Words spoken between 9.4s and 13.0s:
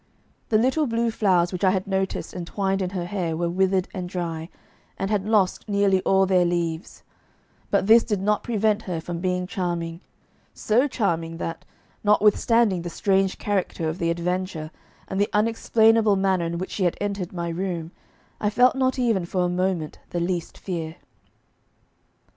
charming so charming that, notwithstanding the